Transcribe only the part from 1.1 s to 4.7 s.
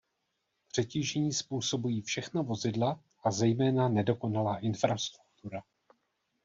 způsobují všechna vozidla, a zejména nedokonalá